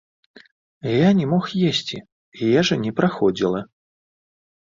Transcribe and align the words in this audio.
Я 0.91 1.09
не 1.19 1.27
мог 1.33 1.45
есці, 1.69 1.97
ежа 2.61 2.75
не 2.85 2.91
праходзіла. 3.01 3.61